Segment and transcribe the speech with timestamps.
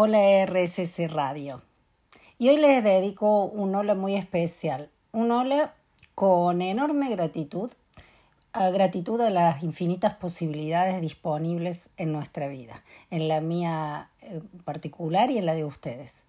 [0.00, 1.60] Hola RSS Radio.
[2.38, 5.74] Y hoy les dedico un hola muy especial, un hola
[6.14, 7.68] con enorme gratitud,
[8.52, 15.32] a gratitud a las infinitas posibilidades disponibles en nuestra vida, en la mía en particular
[15.32, 16.22] y en la de ustedes.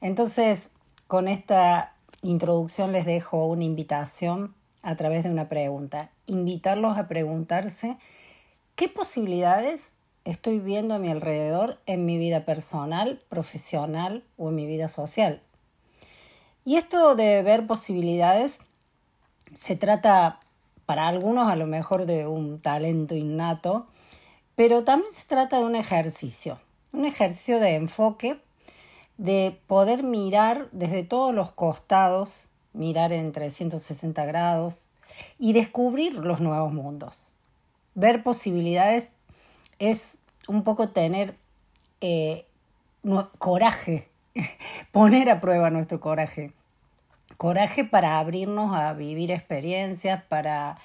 [0.00, 0.70] Entonces,
[1.06, 1.92] con esta
[2.22, 7.98] introducción les dejo una invitación a través de una pregunta, invitarlos a preguntarse
[8.74, 14.66] qué posibilidades estoy viendo a mi alrededor en mi vida personal, profesional o en mi
[14.66, 15.40] vida social.
[16.64, 18.60] Y esto de ver posibilidades
[19.54, 20.38] se trata
[20.86, 23.86] para algunos a lo mejor de un talento innato,
[24.56, 26.58] pero también se trata de un ejercicio,
[26.92, 28.38] un ejercicio de enfoque,
[29.18, 34.88] de poder mirar desde todos los costados, mirar en 360 grados
[35.38, 37.36] y descubrir los nuevos mundos.
[37.94, 39.12] Ver posibilidades
[39.82, 41.34] es un poco tener
[42.00, 42.46] eh,
[43.38, 44.08] coraje,
[44.92, 46.52] poner a prueba nuestro coraje.
[47.36, 50.78] Coraje para abrirnos a vivir experiencias, para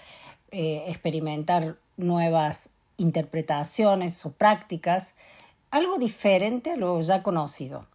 [0.49, 5.13] eh, experimentar nuevas interpretaciones o prácticas,
[5.69, 7.85] algo diferente a lo ya conocido,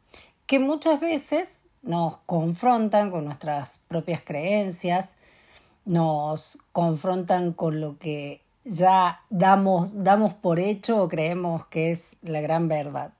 [0.46, 5.16] que muchas veces nos confrontan con nuestras propias creencias,
[5.84, 12.40] nos confrontan con lo que ya damos, damos por hecho o creemos que es la
[12.40, 13.12] gran verdad.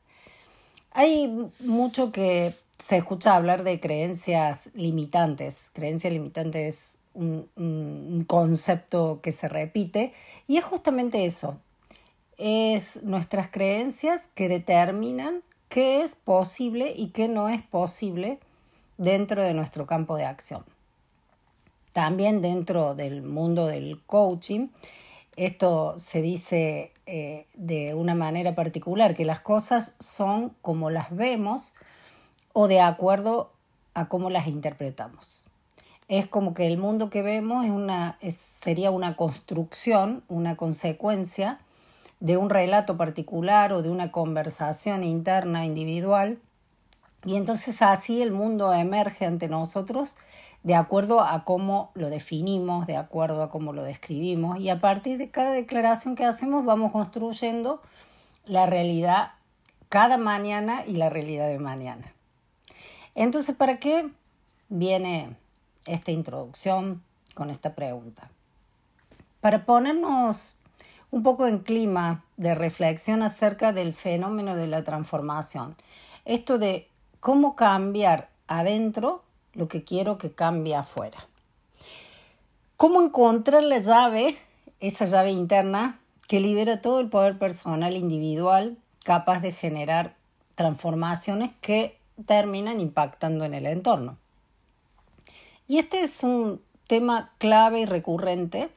[0.92, 5.70] Hay mucho que se escucha hablar de creencias limitantes.
[5.72, 10.12] Creencia limitante es un, un, concepto que se repite
[10.48, 11.58] y es justamente eso.
[12.38, 18.38] Es nuestras creencias que determinan qué es posible y qué no es posible
[18.98, 20.64] dentro de nuestro campo de acción.
[21.92, 24.68] También dentro del mundo del coaching
[25.36, 31.74] esto se dice eh, de una manera particular, que las cosas son como las vemos
[32.52, 33.50] o de acuerdo
[33.94, 35.46] a cómo las interpretamos.
[36.08, 41.60] Es como que el mundo que vemos es una, sería una construcción, una consecuencia
[42.20, 46.38] de un relato particular o de una conversación interna individual.
[47.24, 50.16] Y entonces así el mundo emerge ante nosotros
[50.62, 55.18] de acuerdo a cómo lo definimos, de acuerdo a cómo lo describimos y a partir
[55.18, 57.82] de cada declaración que hacemos vamos construyendo
[58.44, 59.32] la realidad
[59.88, 62.12] cada mañana y la realidad de mañana.
[63.14, 64.08] Entonces, ¿para qué
[64.68, 65.36] viene
[65.86, 67.02] esta introducción
[67.34, 68.30] con esta pregunta?
[69.40, 70.56] Para ponernos
[71.10, 75.76] un poco en clima de reflexión acerca del fenómeno de la transformación.
[76.24, 76.88] Esto de
[77.20, 79.22] cómo cambiar adentro
[79.54, 81.26] lo que quiero que cambie afuera.
[82.76, 84.36] ¿Cómo encontrar la llave,
[84.80, 90.14] esa llave interna que libera todo el poder personal individual capaz de generar
[90.54, 94.16] transformaciones que terminan impactando en el entorno?
[95.68, 98.68] Y este es un tema clave y recurrente.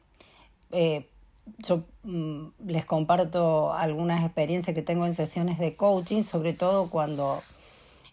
[0.72, 1.08] Eh,
[1.60, 7.42] yo mm, les comparto algunas experiencias que tengo en sesiones de coaching, sobre todo cuando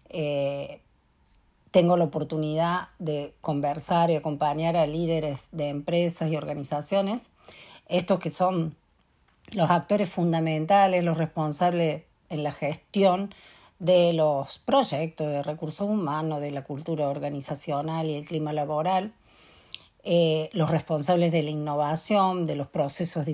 [0.08, 0.81] eh,
[1.72, 7.30] tengo la oportunidad de conversar y acompañar a líderes de empresas y organizaciones,
[7.88, 8.76] estos que son
[9.52, 13.34] los actores fundamentales, los responsables en la gestión
[13.78, 19.12] de los proyectos de recursos humanos, de la cultura organizacional y el clima laboral,
[20.04, 23.26] eh, los responsables de la innovación, de los procesos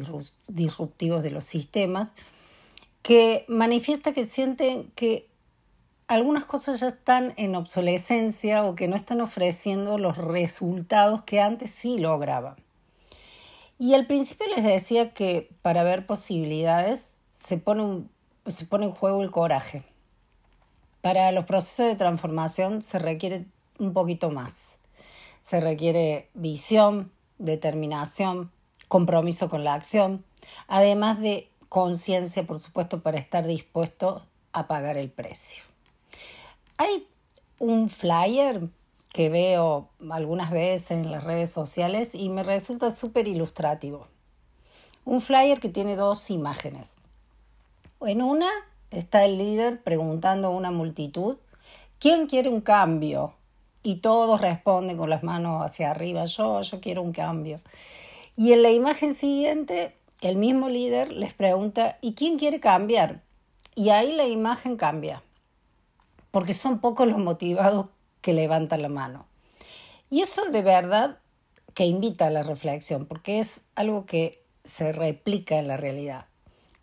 [0.46, 2.14] disruptivos de los sistemas,
[3.02, 5.28] que manifiesta que sienten que
[6.08, 11.70] algunas cosas ya están en obsolescencia o que no están ofreciendo los resultados que antes
[11.70, 12.56] sí lograban.
[13.78, 18.04] Y al principio les decía que para ver posibilidades se pone,
[18.46, 19.84] se pone en juego el coraje.
[21.02, 23.44] Para los procesos de transformación se requiere
[23.78, 24.78] un poquito más.
[25.42, 28.50] Se requiere visión, determinación,
[28.88, 30.24] compromiso con la acción,
[30.66, 35.67] además de conciencia, por supuesto, para estar dispuesto a pagar el precio.
[36.80, 37.08] Hay
[37.58, 38.68] un flyer
[39.12, 44.06] que veo algunas veces en las redes sociales y me resulta súper ilustrativo.
[45.04, 46.94] Un flyer que tiene dos imágenes.
[48.00, 48.48] En una
[48.92, 51.38] está el líder preguntando a una multitud,
[51.98, 53.34] ¿quién quiere un cambio?
[53.82, 57.58] Y todos responden con las manos hacia arriba, yo, yo quiero un cambio.
[58.36, 63.20] Y en la imagen siguiente, el mismo líder les pregunta, ¿y quién quiere cambiar?
[63.74, 65.24] Y ahí la imagen cambia
[66.30, 67.86] porque son pocos los motivados
[68.20, 69.26] que levantan la mano.
[70.10, 71.18] Y eso de verdad
[71.74, 76.26] que invita a la reflexión, porque es algo que se replica en la realidad.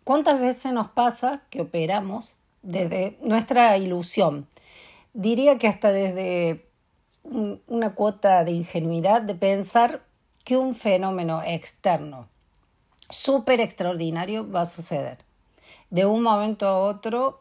[0.04, 4.46] ¿Cuántas veces nos pasa que operamos desde nuestra ilusión.
[5.14, 6.66] Diría que hasta desde
[7.22, 10.02] una cuota de ingenuidad de pensar
[10.44, 12.28] que un fenómeno externo
[13.08, 15.18] súper extraordinario va a suceder.
[15.90, 17.40] De un momento a otro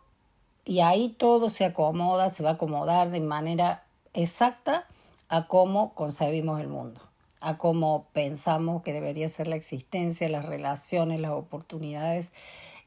[0.66, 3.84] y ahí todo se acomoda, se va a acomodar de manera
[4.14, 4.88] exacta
[5.30, 7.02] a cómo concebimos el mundo,
[7.40, 12.32] a cómo pensamos que debería ser la existencia, las relaciones, las oportunidades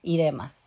[0.02, 0.58] y demás.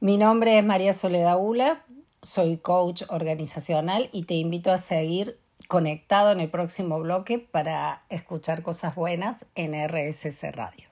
[0.00, 1.82] Mi nombre es María Soledad Ula,
[2.22, 5.38] soy coach organizacional y te invito a seguir
[5.68, 10.89] conectado en el próximo bloque para escuchar cosas buenas en RSC Radio.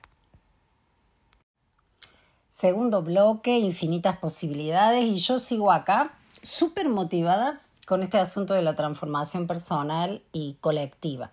[2.58, 8.74] Segundo bloque, infinitas posibilidades y yo sigo acá súper motivada con este asunto de la
[8.74, 11.30] transformación personal y colectiva.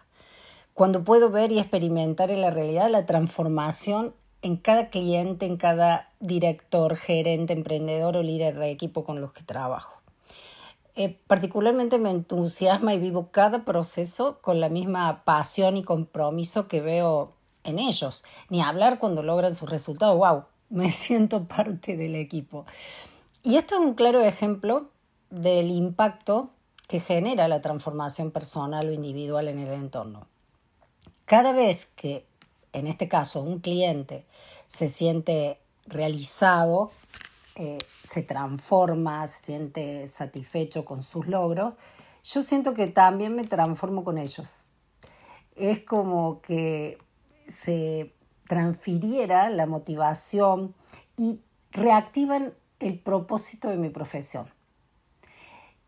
[0.75, 4.13] Cuando puedo ver y experimentar en la realidad la transformación
[4.43, 9.41] en cada cliente, en cada director, gerente, emprendedor o líder de equipo con los que
[9.41, 9.99] trabajo.
[10.95, 16.81] Eh, particularmente me entusiasma y vivo cada proceso con la misma pasión y compromiso que
[16.81, 17.33] veo
[17.63, 18.23] en ellos.
[18.49, 20.19] Ni hablar cuando logran sus resultados.
[20.19, 20.43] ¡Wow!
[20.69, 22.65] Me siento parte del equipo.
[23.43, 24.89] Y esto es un claro ejemplo
[25.29, 26.49] del impacto
[26.87, 30.27] que genera la transformación personal o individual en el entorno.
[31.25, 32.25] Cada vez que,
[32.73, 34.25] en este caso, un cliente
[34.67, 36.91] se siente realizado,
[37.55, 41.73] eh, se transforma, se siente satisfecho con sus logros,
[42.23, 44.69] yo siento que también me transformo con ellos.
[45.55, 46.97] Es como que
[47.47, 48.14] se
[48.47, 50.73] transfiriera la motivación
[51.17, 51.39] y
[51.71, 54.47] reactivan el propósito de mi profesión.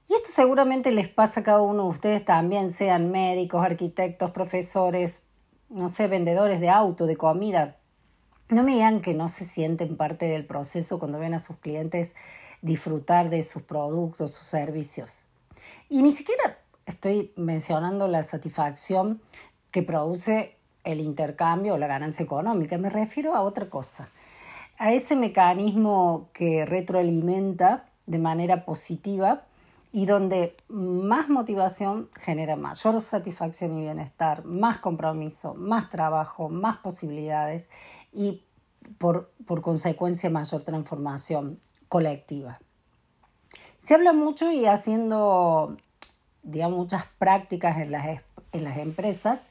[0.10, 5.22] Y esto seguramente les pasa a cada uno de ustedes también, sean médicos, arquitectos, profesores,
[5.70, 7.78] no sé, vendedores de auto, de comida.
[8.50, 12.16] No me digan que no se sienten parte del proceso cuando ven a sus clientes
[12.62, 15.26] disfrutar de sus productos, sus servicios.
[15.90, 19.22] Y ni siquiera estoy mencionando la satisfacción
[19.72, 20.57] que produce
[20.88, 24.08] el intercambio o la ganancia económica, me refiero a otra cosa,
[24.78, 29.44] a ese mecanismo que retroalimenta de manera positiva
[29.92, 37.66] y donde más motivación genera mayor satisfacción y bienestar, más compromiso, más trabajo, más posibilidades
[38.14, 38.44] y
[38.98, 39.32] por,
[39.62, 42.60] consecuencia mayor transformación colectiva.
[43.80, 45.76] Se habla mucho y haciendo
[46.44, 48.22] digamos, muchas prácticas en las,
[48.54, 49.48] en las empresas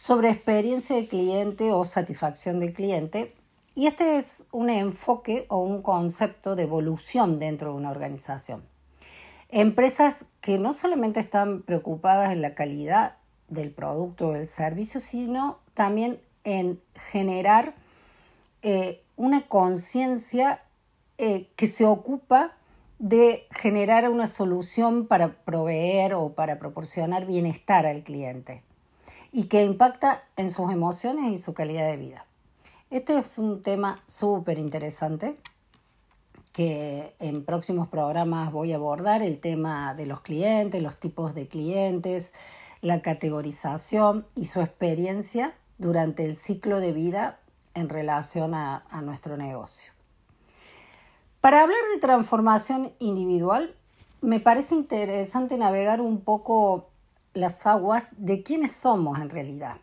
[0.00, 3.34] sobre experiencia del cliente o satisfacción del cliente
[3.74, 8.62] y este es un enfoque o un concepto de evolución dentro de una organización.
[9.48, 13.16] Empresas que no solamente están preocupadas en la calidad
[13.48, 16.80] del producto o del servicio, sino también en
[17.10, 17.74] generar
[18.62, 20.62] eh, una conciencia
[21.18, 22.52] eh, que se ocupa
[23.00, 28.62] de generar una solución para proveer o para proporcionar bienestar al cliente
[29.32, 32.24] y que impacta en sus emociones y su calidad de vida.
[32.90, 35.36] Este es un tema súper interesante
[36.52, 41.46] que en próximos programas voy a abordar el tema de los clientes, los tipos de
[41.46, 42.32] clientes,
[42.80, 47.38] la categorización y su experiencia durante el ciclo de vida
[47.74, 49.92] en relación a, a nuestro negocio.
[51.40, 53.74] Para hablar de transformación individual,
[54.20, 56.88] me parece interesante navegar un poco
[57.34, 59.76] las aguas de quiénes somos en realidad,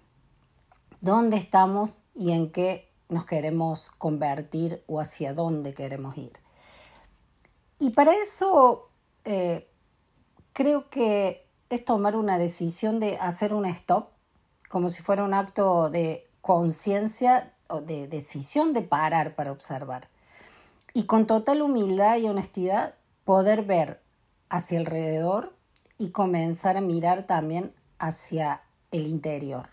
[1.01, 6.33] dónde estamos y en qué nos queremos convertir o hacia dónde queremos ir.
[7.79, 8.89] Y para eso
[9.25, 9.67] eh,
[10.53, 14.09] creo que es tomar una decisión de hacer un stop,
[14.69, 20.07] como si fuera un acto de conciencia o de decisión de parar para observar.
[20.93, 23.99] Y con total humildad y honestidad poder ver
[24.49, 25.54] hacia alrededor
[25.97, 28.61] y comenzar a mirar también hacia
[28.91, 29.69] el interior.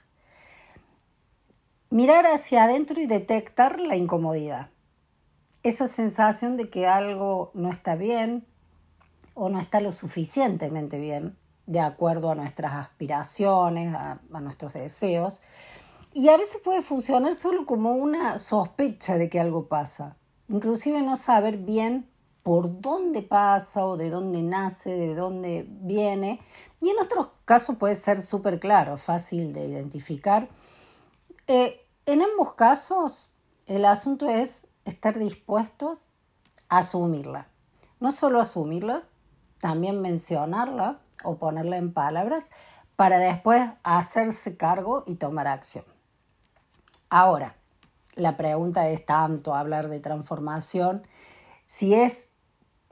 [1.91, 4.69] Mirar hacia adentro y detectar la incomodidad
[5.63, 8.45] esa sensación de que algo no está bien
[9.35, 11.37] o no está lo suficientemente bien
[11.67, 15.41] de acuerdo a nuestras aspiraciones, a, nuestros deseos.
[16.13, 20.17] Y a veces puede funcionar solo como una sospecha de que algo pasa.
[20.49, 22.09] Inclusive no saber bien
[22.43, 26.41] por dónde pasa o de dónde nace, de dónde viene.
[26.81, 30.49] Y en otros casos puede ser súper claro, fácil de identificar.
[31.47, 33.31] Eh, en ambos casos,
[33.67, 35.99] el asunto es estar dispuestos
[36.69, 37.47] a asumirla.
[38.01, 39.05] No solo asumirla,
[39.61, 42.51] también mencionarla o ponerla en palabras
[42.97, 45.85] para después hacerse cargo y tomar acción.
[47.09, 47.55] Ahora,
[48.15, 51.07] la pregunta es tanto hablar de transformación,
[51.67, 52.29] si es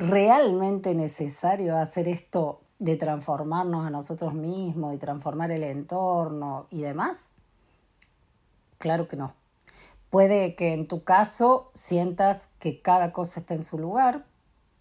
[0.00, 7.30] realmente necesario hacer esto de transformarnos a nosotros mismos y transformar el entorno y demás?
[8.78, 9.34] Claro que no.
[10.08, 14.24] Puede que en tu caso sientas que cada cosa está en su lugar,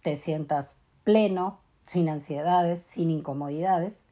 [0.00, 4.02] te sientas pleno, sin ansiedades, sin incomodidades.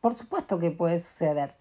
[0.00, 1.54] Por supuesto que puede suceder.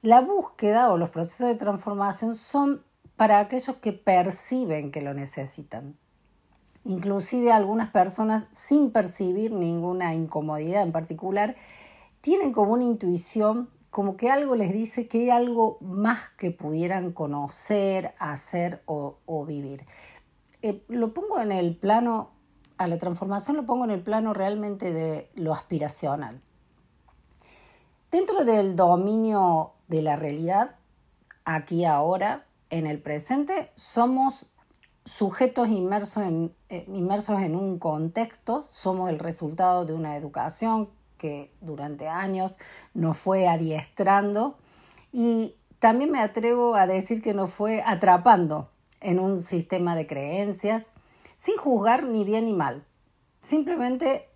[0.00, 2.82] La búsqueda o los procesos de transformación son
[3.16, 5.96] para aquellos que perciben que lo necesitan.
[6.88, 11.54] Inclusive algunas personas sin percibir ninguna incomodidad en particular
[12.22, 17.12] tienen como una intuición como que algo les dice que hay algo más que pudieran
[17.12, 19.84] conocer, hacer o, vivir.
[20.62, 22.30] Eh, lo pongo en el plano,
[22.78, 26.40] a la transformación lo pongo en el plano realmente de lo aspiracional.
[28.10, 30.76] Dentro del dominio de la realidad,
[31.44, 34.46] aquí ahora, en el presente, somos
[35.08, 41.50] sujetos inmersos en, eh, inmersos en un contexto, somos el resultado de una educación que
[41.60, 42.58] durante años
[42.94, 44.58] nos fue adiestrando
[45.12, 50.92] y también me atrevo a decir que nos fue atrapando en un sistema de creencias
[51.36, 52.84] sin juzgar ni bien ni mal.
[53.40, 54.28] Simplemente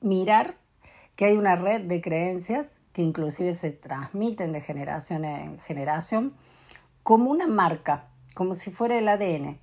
[0.00, 0.56] mirar
[1.16, 6.34] que hay una red de creencias que inclusive se transmiten de generación en generación
[7.02, 9.58] como una marca, como si fuera el ADN.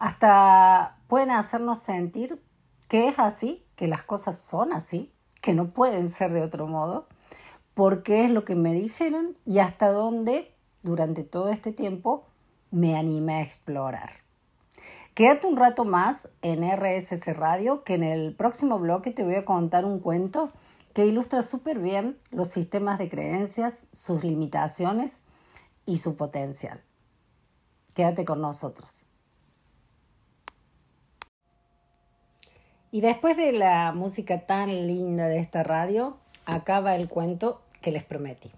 [0.00, 2.42] Hasta pueden hacernos sentir
[2.88, 7.06] que es así, que las cosas son así, que no pueden ser de otro modo,
[7.74, 10.52] porque es lo que me dijeron y hasta dónde
[10.82, 12.24] durante todo este tiempo
[12.70, 14.10] me animé a explorar.
[15.12, 19.44] Quédate un rato más en RSS Radio, que en el próximo bloque te voy a
[19.44, 20.50] contar un cuento
[20.94, 25.22] que ilustra súper bien los sistemas de creencias, sus limitaciones
[25.84, 26.80] y su potencial.
[27.92, 28.99] Quédate con nosotros.
[32.92, 38.02] Y después de la música tan linda de esta radio, acaba el cuento que les
[38.02, 38.50] prometí.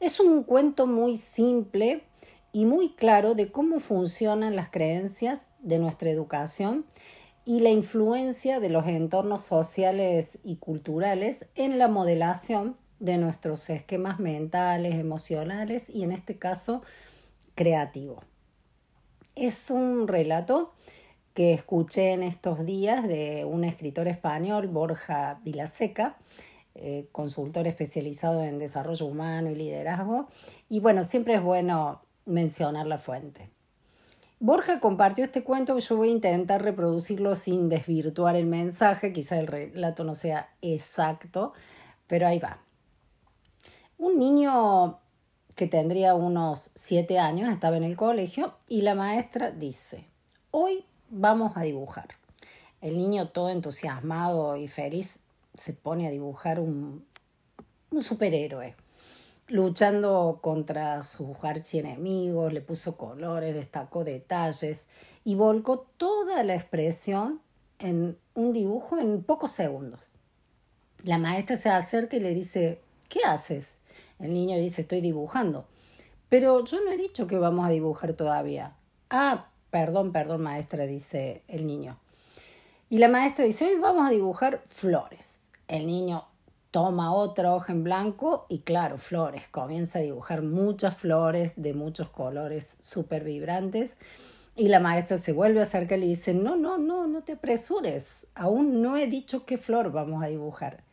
[0.00, 2.02] Es un cuento muy simple
[2.52, 6.86] y muy claro de cómo funcionan las creencias de nuestra educación
[7.44, 14.18] y la influencia de los entornos sociales y culturales en la modelación de nuestros esquemas
[14.18, 16.82] mentales, emocionales y en este caso
[17.54, 18.22] creativo.
[19.34, 20.72] Es un relato
[21.36, 26.16] que escuché en estos días de un escritor español, Borja Vilaseca,
[26.74, 30.28] eh, consultor especializado en desarrollo humano y liderazgo.
[30.70, 33.50] Y bueno, siempre es bueno mencionar la fuente.
[34.40, 39.46] Borja compartió este cuento, yo voy a intentar reproducirlo sin desvirtuar el mensaje, quizá el
[39.46, 41.52] relato no sea exacto,
[42.06, 42.60] pero ahí va.
[43.98, 45.00] Un niño
[45.54, 50.06] que tendría unos siete años estaba en el colegio y la maestra dice,
[50.50, 52.08] hoy vamos a dibujar.
[52.80, 55.20] El niño todo entusiasmado y feliz
[55.54, 57.04] se pone a dibujar un,
[57.90, 58.74] un superhéroe,
[59.48, 64.86] luchando contra sus archienemigos, le puso colores, destacó detalles
[65.24, 67.40] y volcó toda la expresión
[67.78, 70.00] en un dibujo en pocos segundos.
[71.04, 73.76] La maestra se acerca y le dice, ¿qué haces?
[74.18, 75.66] El niño dice, estoy dibujando.
[76.28, 78.74] Pero yo no he dicho que vamos a dibujar todavía.
[79.10, 81.98] Ah, Perdón, perdón, maestra, dice el niño.
[82.88, 85.50] Y la maestra dice, hoy vamos a dibujar flores.
[85.68, 86.24] El niño
[86.70, 89.42] toma otra hoja en blanco y claro, flores.
[89.50, 93.98] Comienza a dibujar muchas flores de muchos colores súper vibrantes.
[94.56, 97.32] Y la maestra se vuelve a acercar y le dice, no, no, no, no te
[97.32, 98.26] apresures.
[98.34, 100.84] Aún no he dicho qué flor vamos a dibujar.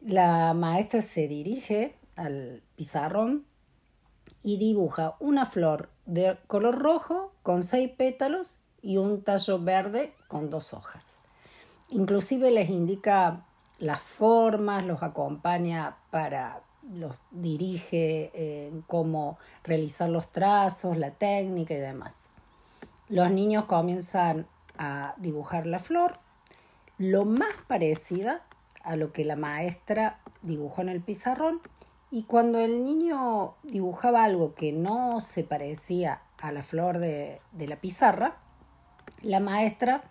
[0.00, 3.44] La maestra se dirige al pizarrón
[4.42, 10.50] y dibuja una flor de color rojo con seis pétalos y un tallo verde con
[10.50, 11.04] dos hojas.
[11.90, 13.44] Inclusive les indica
[13.78, 16.62] las formas, los acompaña para,
[16.94, 22.30] los dirige en cómo realizar los trazos, la técnica y demás.
[23.08, 24.46] Los niños comienzan
[24.78, 26.18] a dibujar la flor
[26.98, 28.42] lo más parecida
[28.84, 31.60] a lo que la maestra dibujó en el pizarrón
[32.12, 37.76] y cuando el niño dibujaba algo que no se parecía a la flor de, la
[37.76, 38.36] pizarra,
[39.22, 40.04] la maestra,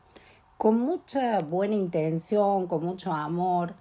[0.58, 3.76] con mucha buena intención, con mucho amor,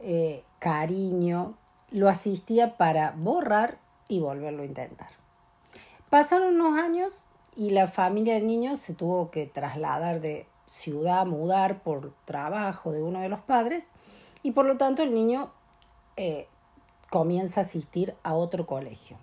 [0.00, 1.54] eh, cariño,
[1.92, 3.78] lo asistía para borrar
[4.08, 5.10] y volverlo a intentar.
[6.10, 11.84] Pasaron unos años y la familia del niño se tuvo que trasladar de ciudad, mudar
[11.84, 13.92] por trabajo de uno de los padres
[14.42, 15.52] y por lo tanto el niño
[16.16, 16.48] eh,
[17.12, 19.18] comienza a asistir a otro colegio.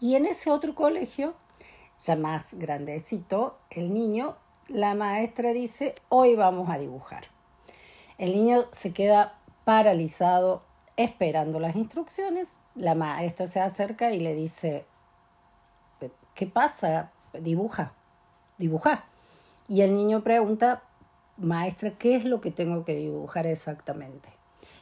[0.00, 1.34] Y en ese otro colegio,
[2.00, 4.36] ya más grandecito, el niño
[4.68, 7.24] la maestra dice, hoy vamos a dibujar.
[8.16, 9.34] El niño se queda
[9.66, 10.62] paralizado
[10.96, 12.58] esperando las instrucciones.
[12.74, 14.86] La maestra se acerca y le dice,
[16.34, 17.12] ¿qué pasa?
[17.38, 17.92] Dibuja,
[18.56, 19.04] dibuja.
[19.68, 20.82] Y el niño pregunta,
[21.36, 24.30] maestra, ¿qué es lo que tengo que dibujar exactamente?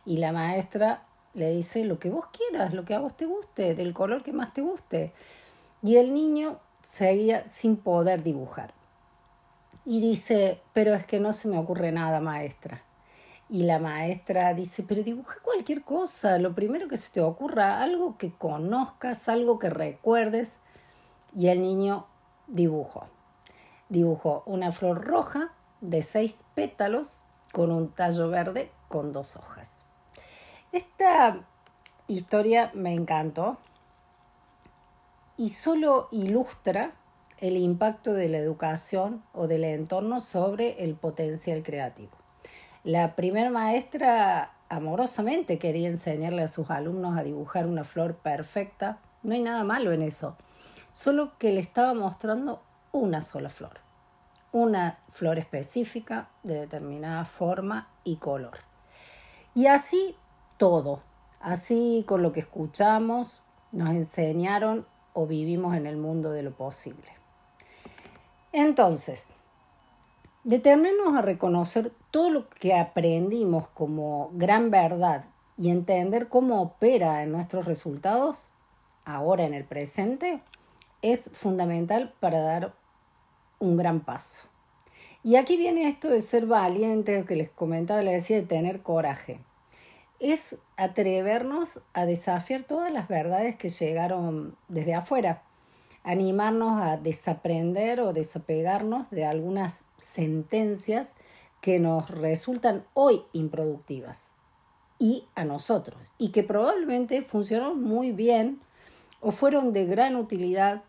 [0.05, 1.03] Y la maestra
[1.37, 4.33] le dice lo que vos quieras, lo que a vos te guste, del color que
[4.33, 5.13] más te guste.
[5.83, 8.73] Y el niño seguía sin poder dibujar.
[9.85, 12.83] Y dice, pero es que no se me ocurre nada, maestra.
[13.51, 18.17] Y la maestra dice, pero dibuja cualquier cosa, lo primero que se te ocurra, algo
[18.17, 20.59] que conozcas, algo que recuerdes.
[21.37, 22.07] Y el niño
[22.47, 23.09] dibujó.
[23.91, 25.53] Dibujó una flor roja
[25.83, 27.21] de seis pétalos
[27.53, 29.76] con un tallo verde con dos hojas.
[30.77, 31.39] Esta
[32.07, 33.57] historia me encantó
[35.39, 36.93] y solo ilustra
[37.39, 42.11] el impacto de la educación o del entorno sobre el potencial creativo.
[42.85, 48.99] La primera maestra amorosamente quería enseñarle a sus alumnos a dibujar una flor perfecta.
[49.23, 50.37] No hay nada malo en eso,
[50.93, 53.81] solo que le estaba mostrando una sola flor,
[54.53, 58.59] una flor específica de determinada forma y color.
[59.55, 60.15] Y así
[60.57, 61.01] todo,
[61.41, 67.09] así con lo que escuchamos, nos enseñaron o vivimos en el mundo de lo posible.
[68.53, 69.29] Entonces,
[70.45, 75.25] detenernos a reconocer todo lo que aprendimos como gran verdad
[75.59, 78.51] y entender cómo opera en nuestros resultados,
[79.05, 80.41] ahora en el presente,
[81.03, 82.75] es fundamental para dar
[83.59, 84.49] un gran paso.
[85.23, 89.41] Y aquí viene esto de ser valiente, que les comentaba, les decía, de tener coraje
[90.21, 95.43] es atrevernos a desafiar todas las verdades que llegaron desde afuera,
[96.05, 101.17] animarnos a desaprender o desapegarnos de algunas sentencias
[101.61, 104.35] que nos resultan hoy improductivas.
[104.99, 108.61] Y a nosotros, y que probablemente funcionaron muy bien
[109.21, 110.83] o fueron de gran utilidad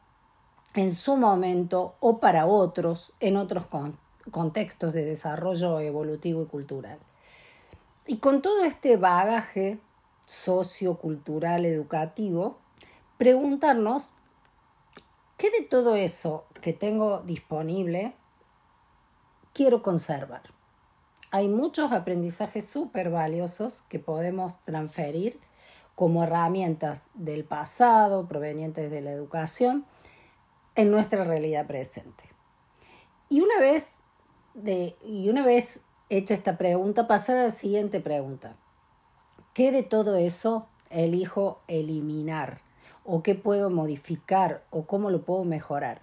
[0.75, 3.65] en su momento o para otros en otros
[4.31, 6.99] contextos de desarrollo evolutivo y cultural.
[8.07, 9.79] Y con todo este bagaje
[10.25, 12.57] sociocultural educativo,
[13.17, 14.11] preguntarnos
[15.37, 18.13] qué de todo eso que tengo disponible
[19.53, 20.43] quiero conservar.
[21.31, 25.39] Hay muchos aprendizajes súper valiosos que podemos transferir
[25.93, 29.85] como herramientas del pasado provenientes de la educación
[30.75, 32.23] en nuestra realidad presente.
[33.27, 33.97] Y una vez,
[34.53, 38.55] de, y una vez hecha esta pregunta, pasar a la siguiente pregunta.
[39.53, 42.61] ¿Qué de todo eso elijo eliminar?
[43.03, 44.63] ¿O qué puedo modificar?
[44.69, 46.01] ¿O cómo lo puedo mejorar?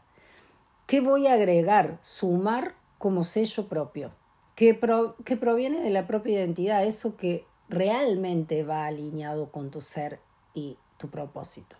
[0.86, 4.10] ¿Qué voy a agregar, sumar como sello propio?
[4.54, 4.78] ¿Qué,
[5.24, 6.84] que proviene de la propia identidad?
[6.84, 10.20] Eso que realmente va alineado con tu ser
[10.52, 11.76] y tu propósito.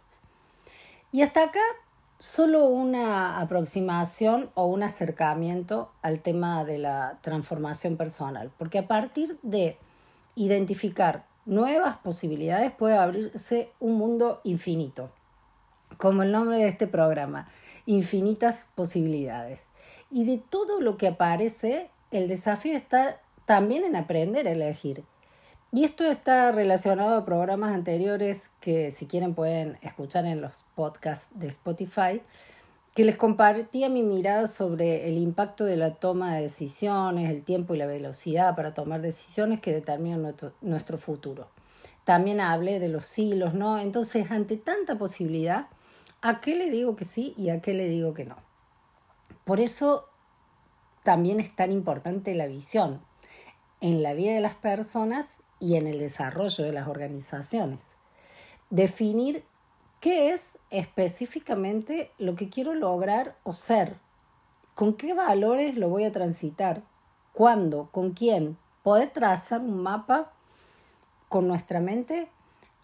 [1.13, 1.61] Y hasta acá
[2.25, 9.39] solo una aproximación o un acercamiento al tema de la transformación personal, porque a partir
[9.43, 9.77] de
[10.35, 15.11] identificar nuevas posibilidades puede abrirse un mundo infinito,
[15.99, 17.47] como el nombre de este programa,
[17.85, 19.65] infinitas posibilidades.
[20.11, 25.05] Y de todo lo que aparece, el desafío está también en aprender a elegir
[25.75, 31.27] y esto está relacionado a programas anteriores que si quieren pueden escuchar en los podcasts
[31.35, 32.23] de Spotify,
[32.95, 37.75] que les compartía mi mirada sobre el impacto de la toma de decisiones, el tiempo
[37.75, 41.49] y la velocidad para tomar decisiones que determinan nuestro, nuestro futuro.
[42.05, 43.81] También hablé de los hilos, ¿no?
[43.81, 45.67] Entonces, ante tanta posibilidad,
[46.23, 48.37] ¿a qué le digo que sí y a qué le digo que no?
[49.45, 50.09] Por eso
[51.03, 53.01] también es tan importante la visión
[53.81, 55.33] en la vida de las personas
[55.65, 57.81] y en el desarrollo de las organizaciones.
[58.69, 59.45] Definir
[60.01, 63.97] qué es específicamente lo que quiero lograr o ser,
[64.75, 66.83] con qué valores lo voy a transitar,
[67.33, 70.33] cuándo, con quién, poder trazar un mapa
[71.31, 72.29] con nuestra mente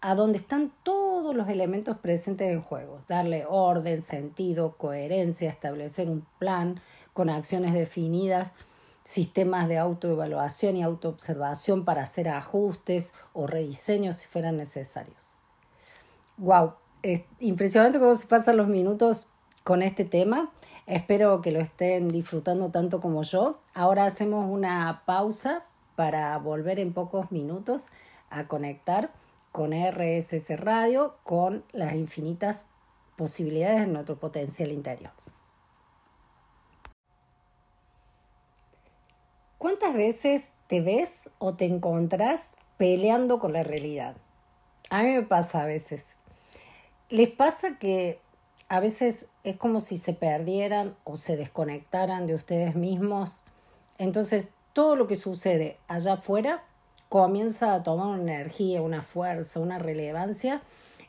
[0.01, 6.25] a donde están todos los elementos presentes en juego, darle orden, sentido, coherencia, establecer un
[6.39, 6.81] plan
[7.13, 8.53] con acciones definidas
[9.03, 15.39] sistemas de autoevaluación y autoobservación para hacer ajustes o rediseños si fueran necesarios.
[16.37, 16.73] ¡Wow!
[17.03, 19.27] Es impresionante cómo se pasan los minutos
[19.63, 20.51] con este tema.
[20.85, 23.59] Espero que lo estén disfrutando tanto como yo.
[23.73, 25.63] Ahora hacemos una pausa
[25.95, 27.87] para volver en pocos minutos
[28.29, 29.11] a conectar
[29.51, 32.67] con RSS Radio con las infinitas
[33.17, 35.11] posibilidades de nuestro potencial interior.
[39.61, 42.47] ¿Cuántas veces te ves o te encontrás
[42.77, 44.15] peleando con la realidad?
[44.89, 46.15] A mí me pasa a veces.
[47.11, 48.19] ¿Les pasa que
[48.69, 53.43] a veces es como si se perdieran o se desconectaran de ustedes mismos?
[53.99, 56.63] Entonces todo lo que sucede allá afuera
[57.07, 60.63] comienza a tomar una energía, una fuerza, una relevancia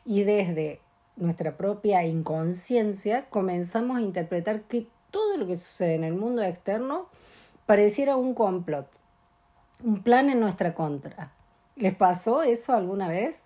[0.05, 0.79] y desde
[1.17, 7.09] nuestra propia inconsciencia comenzamos a interpretar que todo lo que sucede en el mundo externo
[7.67, 8.89] pareciera un complot,
[9.83, 11.33] un plan en nuestra contra.
[11.77, 13.41] ¿Les pasó eso alguna vez?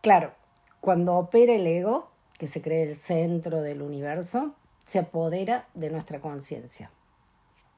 [0.00, 0.32] Claro,
[0.80, 4.54] cuando opera el ego, que se cree el centro del universo,
[4.86, 6.90] se apodera de nuestra conciencia.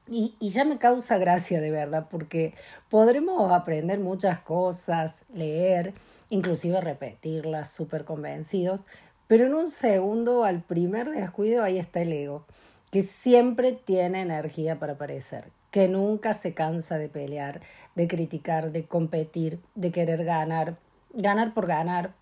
[0.09, 2.55] Y, y, ya me causa gracia de verdad, porque
[2.91, 5.95] podremos aprender muchas cosas, leer,
[6.29, 8.87] inclusive repetirlas súper convencidos,
[9.29, 12.47] pero en un segundo, al primer descuido, ahí está el ego,
[12.93, 17.63] que siempre tiene energía para aparecer, que nunca se cansa de pelear,
[17.95, 20.77] de criticar, de competir, de querer ganar,
[21.15, 22.13] ganar por ganar.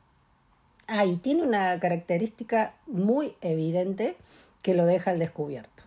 [0.87, 4.17] Ah, y tiene una característica muy evidente
[4.63, 5.83] que lo deja al descubierto.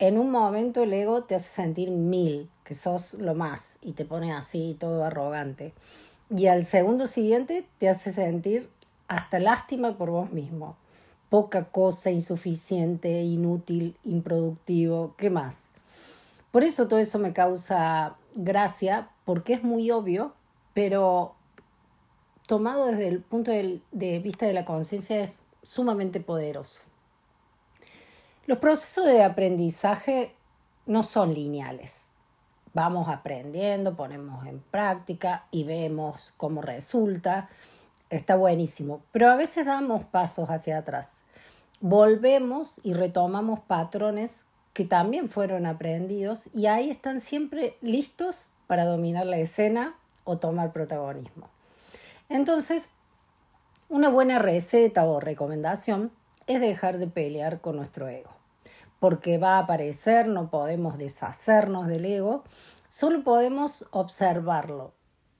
[0.00, 4.04] En un momento el ego te hace sentir mil, que sos lo más, y te
[4.04, 5.72] pone así todo arrogante.
[6.28, 8.68] Y al segundo siguiente te hace sentir
[9.06, 10.76] hasta lástima por vos mismo.
[11.32, 15.70] Poca cosa, insuficiente, inútil, improductivo, ¿qué más?
[16.50, 20.34] Por eso todo eso me causa gracia, porque es muy obvio,
[20.74, 21.34] pero
[22.46, 26.82] tomado desde el punto de vista de la conciencia es sumamente poderoso.
[28.44, 30.34] Los procesos de aprendizaje
[30.84, 31.94] no son lineales.
[32.74, 37.48] Vamos aprendiendo, ponemos en práctica y vemos cómo resulta.
[38.12, 41.22] Está buenísimo, pero a veces damos pasos hacia atrás.
[41.80, 44.36] Volvemos y retomamos patrones
[44.74, 49.94] que también fueron aprendidos y ahí están siempre listos para dominar la escena
[50.24, 51.48] o tomar protagonismo.
[52.28, 52.90] Entonces,
[53.88, 56.10] una buena receta o recomendación
[56.46, 58.30] es dejar de pelear con nuestro ego,
[59.00, 62.44] porque va a aparecer, no podemos deshacernos del ego,
[62.90, 64.92] solo podemos observarlo,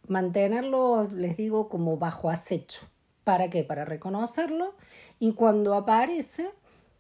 [0.08, 2.86] mantenerlo, les digo, como bajo acecho.
[3.24, 3.62] ¿Para qué?
[3.62, 4.74] Para reconocerlo
[5.18, 6.50] y cuando aparece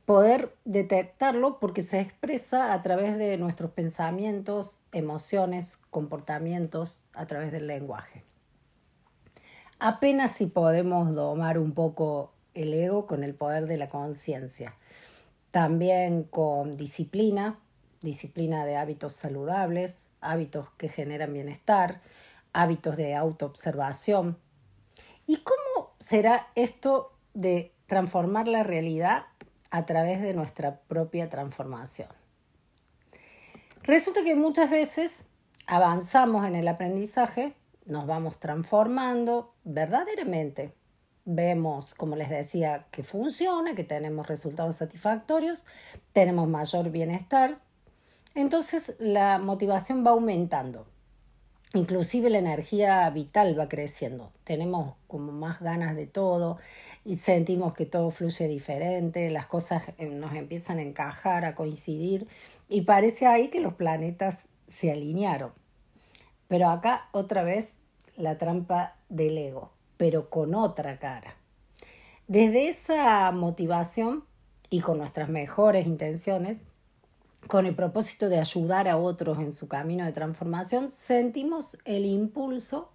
[0.06, 7.66] poder detectarlo porque se expresa a través de nuestros pensamientos, emociones, comportamientos, a través del
[7.66, 8.24] lenguaje
[9.82, 14.76] apenas si podemos domar un poco el ego con el poder de la conciencia.
[15.50, 17.58] También con disciplina,
[18.00, 22.00] disciplina de hábitos saludables, hábitos que generan bienestar,
[22.52, 24.38] hábitos de autoobservación.
[25.26, 29.24] ¿Y cómo será esto de transformar la realidad
[29.70, 32.08] a través de nuestra propia transformación?
[33.82, 35.28] Resulta que muchas veces
[35.66, 37.54] avanzamos en el aprendizaje
[37.86, 40.72] nos vamos transformando verdaderamente.
[41.24, 45.66] Vemos, como les decía, que funciona, que tenemos resultados satisfactorios,
[46.12, 47.58] tenemos mayor bienestar.
[48.34, 50.86] Entonces la motivación va aumentando.
[51.74, 54.30] Inclusive la energía vital va creciendo.
[54.44, 56.58] Tenemos como más ganas de todo
[57.04, 62.28] y sentimos que todo fluye diferente, las cosas eh, nos empiezan a encajar, a coincidir
[62.68, 65.52] y parece ahí que los planetas se alinearon.
[66.46, 67.74] Pero acá otra vez
[68.16, 71.36] la trampa del ego, pero con otra cara.
[72.28, 74.24] Desde esa motivación
[74.68, 76.58] y con nuestras mejores intenciones,
[77.48, 82.90] con el propósito de ayudar a otros en su camino de transformación, sentimos el impulso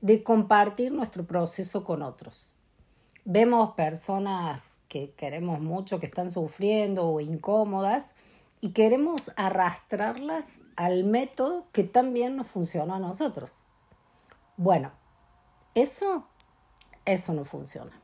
[0.00, 2.56] de compartir nuestro proceso con otros.
[3.24, 8.14] Vemos personas que queremos mucho, que están sufriendo o incómodas,
[8.60, 13.64] y queremos arrastrarlas al método que también nos funcionó a nosotros.
[14.56, 14.92] Bueno,
[15.74, 16.26] eso,
[17.04, 18.00] eso no funciona.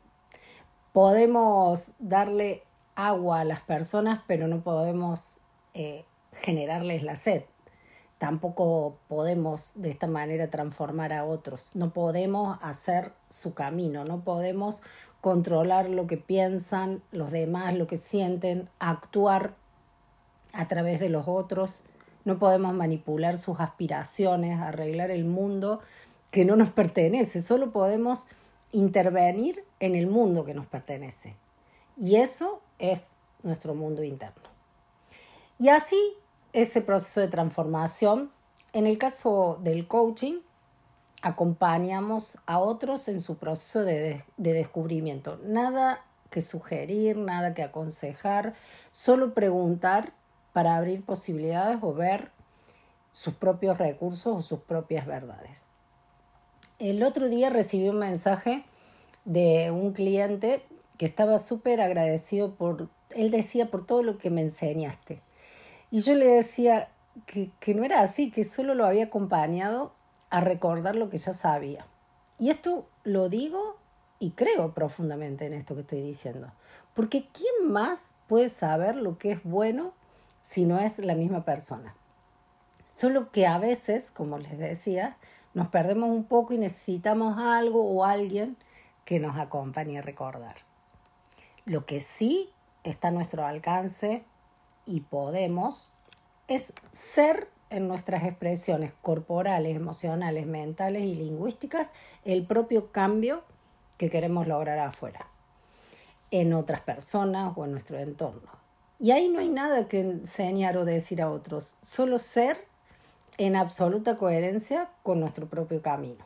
[0.92, 2.64] Podemos darle
[2.96, 5.40] agua a las personas, pero no podemos
[5.74, 7.44] eh, generarles la sed.
[8.18, 11.76] Tampoco podemos de esta manera transformar a otros.
[11.76, 14.83] No podemos hacer su camino, no podemos
[15.20, 19.54] controlar lo que piensan los demás, lo que sienten, actuar
[20.52, 21.83] a través de los otros,
[22.24, 25.81] no podemos manipular sus aspiraciones, arreglar el mundo
[26.31, 28.26] que no nos pertenece, solo podemos
[28.72, 31.37] intervenir en el mundo que nos pertenece.
[31.96, 34.48] Y eso es nuestro mundo interno.
[35.59, 36.14] Y así,
[36.53, 38.31] ese proceso de transformación,
[38.73, 40.40] en el caso del coaching,
[41.21, 45.40] acompañamos a otros en su proceso de, de descubrimiento.
[45.44, 48.55] Nada que sugerir, nada que aconsejar,
[48.92, 50.12] solo preguntar
[50.53, 52.31] para abrir posibilidades o ver
[53.11, 55.62] sus propios recursos o sus propias verdades.
[56.79, 58.64] El otro día recibí un mensaje
[59.25, 60.62] de un cliente
[60.97, 65.21] que estaba súper agradecido por, él decía, por todo lo que me enseñaste.
[65.90, 66.88] Y yo le decía
[67.27, 69.92] que, que no era así, que solo lo había acompañado
[70.31, 71.87] a recordar lo que ya sabía.
[72.38, 73.77] Y esto lo digo
[74.18, 76.53] y creo profundamente en esto que estoy diciendo.
[76.94, 79.92] Porque ¿quién más puede saber lo que es bueno
[80.40, 81.94] si no es la misma persona?
[82.96, 85.16] Solo que a veces, como les decía,
[85.55, 88.57] nos perdemos un poco y necesitamos algo o alguien
[89.05, 90.57] que nos acompañe a recordar.
[91.64, 92.51] Lo que sí
[92.83, 94.24] está a nuestro alcance
[94.88, 95.92] y podemos
[96.48, 101.90] es ser en nuestras expresiones corporales, emocionales, mentales y lingüísticas
[102.24, 103.42] el propio cambio
[103.98, 105.27] que queremos lograr afuera,
[106.31, 108.51] en otras personas o en nuestro entorno.
[108.98, 112.64] Y ahí no hay nada que enseñar o decir a otros, solo ser
[113.37, 116.24] en absoluta coherencia con nuestro propio camino.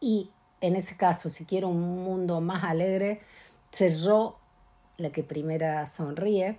[0.00, 0.30] Y
[0.60, 3.20] en ese caso, si quiero un mundo más alegre,
[3.70, 4.38] ser yo
[4.96, 6.58] la que primera sonríe.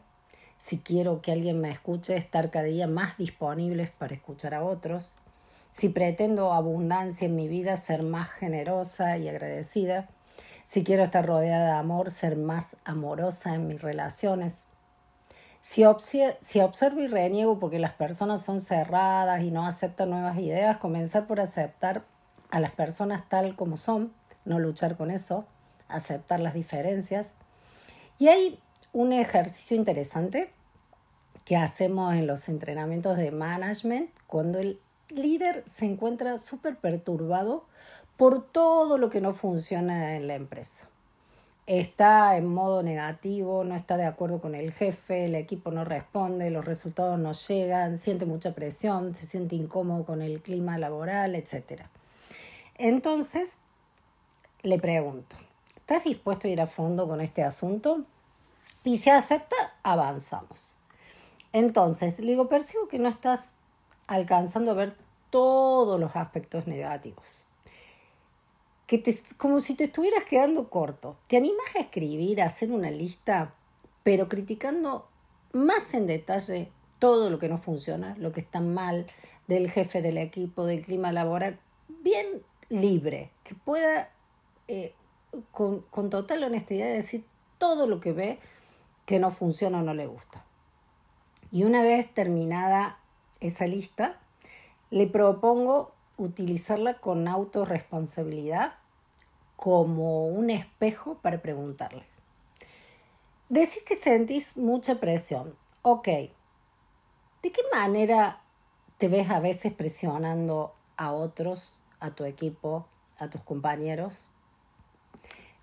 [0.59, 5.15] Si quiero que alguien me escuche, estar cada día más disponibles para escuchar a otros.
[5.71, 10.09] Si pretendo abundancia en mi vida, ser más generosa y agradecida.
[10.65, 14.65] Si quiero estar rodeada de amor, ser más amorosa en mis relaciones.
[15.61, 15.85] Si,
[16.41, 21.25] si observo y reniego porque las personas son cerradas y no aceptan nuevas ideas, comenzar
[21.25, 22.03] por aceptar
[22.51, 24.11] a las personas tal como son,
[24.43, 25.45] no luchar con eso,
[25.87, 27.35] aceptar las diferencias.
[28.17, 28.59] Y hay
[28.93, 30.51] un ejercicio interesante
[31.45, 37.65] que hacemos en los entrenamientos de management cuando el líder se encuentra súper perturbado
[38.17, 40.89] por todo lo que no funciona en la empresa
[41.69, 46.49] está en modo negativo, no está de acuerdo con el jefe, el equipo no responde,
[46.49, 51.83] los resultados no llegan, siente mucha presión, se siente incómodo con el clima laboral, etc.
[52.75, 53.57] Entonces,
[54.63, 55.35] le pregunto,
[55.75, 58.03] ¿estás dispuesto a ir a fondo con este asunto?
[58.83, 60.77] Y si acepta, avanzamos.
[61.53, 63.53] Entonces, le digo, percibo que no estás
[64.07, 64.95] alcanzando a ver
[65.29, 67.45] todos los aspectos negativos
[68.89, 71.15] que como si te estuvieras quedando corto.
[71.27, 73.53] ¿Te animas a escribir, a hacer una lista,
[74.01, 75.07] pero criticando
[75.53, 79.05] más en detalle todo lo que no funciona, lo que está mal
[79.47, 84.09] del jefe del equipo, del clima laboral, bien libre, que pueda
[84.67, 84.95] eh,
[85.51, 87.23] con total honestidad decir
[87.59, 88.39] todo lo que ve
[89.09, 90.45] que no funciona o no le gusta.
[91.51, 92.99] Y una vez terminada
[93.39, 94.19] esa lista,
[94.91, 98.73] le propongo utilizarla con autorresponsabilidad
[99.55, 102.05] como un espejo para preguntarles.
[103.49, 105.55] Decís que sentís mucha presión.
[105.81, 106.05] Ok.
[106.05, 108.43] ¿De qué manera
[108.99, 112.85] te ves a veces presionando a otros, a tu equipo,
[113.17, 114.29] a tus compañeros?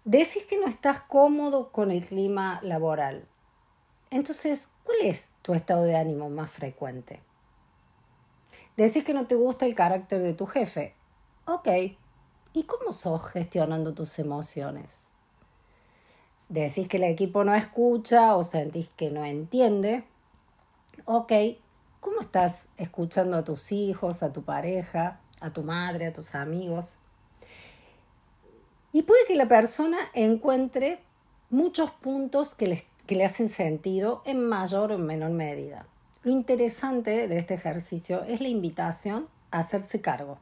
[0.04, 3.28] Decís que no estás cómodo con el clima laboral.
[4.10, 7.20] Entonces, ¿cuál es tu estado de ánimo más frecuente?
[8.76, 10.94] Decís que no te gusta el carácter de tu jefe.
[11.46, 11.68] Ok.
[12.52, 15.08] ¿Y cómo sos gestionando tus emociones?
[16.48, 20.04] Decís que el equipo no escucha o sentís que no entiende.
[21.04, 21.32] Ok.
[22.00, 26.98] ¿Cómo estás escuchando a tus hijos, a tu pareja, a tu madre, a tus amigos?
[28.92, 31.00] Y puede que la persona encuentre
[31.50, 35.86] muchos puntos que, que le hacen sentido en mayor o en menor medida.
[36.22, 40.38] Lo interesante de este ejercicio es la invitación a hacerse cargo,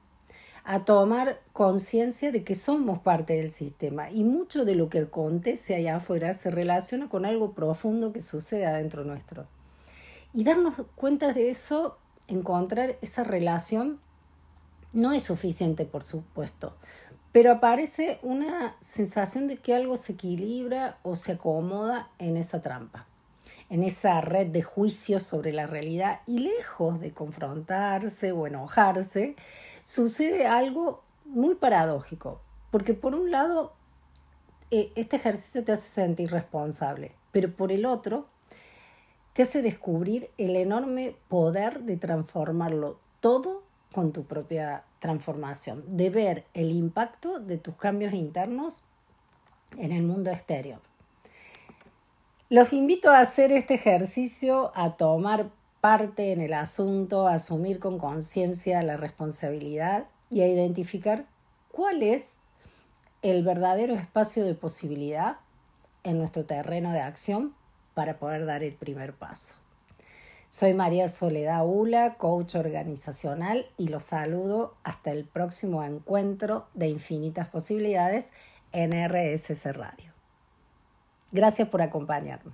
[0.65, 5.75] a tomar conciencia de que somos parte del sistema y mucho de lo que acontece
[5.75, 9.47] allá afuera se relaciona con algo profundo que sucede adentro nuestro.
[10.33, 11.99] Y darnos cuenta de eso,
[12.29, 14.01] encontrar esa relación,
[14.95, 16.75] no es suficiente, por supuesto,
[17.35, 23.09] pero aparece una sensación de que algo se equilibra o se acomoda en esa trampa
[23.71, 26.21] en esa red de juicios sobre la realidad.
[26.27, 29.35] Y lejos de confrontarse o enojarse,
[29.83, 33.73] sucede algo muy paradójico, porque por un lado
[34.71, 38.29] eh, este ejercicio te hace sentir responsable, pero por el otro
[39.33, 46.45] te hace descubrir el enorme poder de transformarlo todo con tu propia transformación, de ver
[46.55, 48.81] el impacto de tus cambios internos
[49.77, 50.81] en el mundo exterior.
[52.49, 55.51] Los invito a hacer este ejercicio, a tomar
[55.83, 61.27] parte en el asunto, a asumir con conciencia la responsabilidad y a identificar
[61.71, 62.31] cuál es
[63.21, 65.37] el verdadero espacio de posibilidad
[66.03, 67.55] en nuestro terreno de acción
[67.93, 69.55] para poder dar el primer paso.
[70.55, 77.49] Soy María Soledad Ula, coach organizacional, y los saludo hasta el próximo encuentro de Infinitas
[77.49, 78.31] Posibilidades
[78.71, 80.13] en RSS Radio.
[81.33, 82.53] Gracias por acompañarme.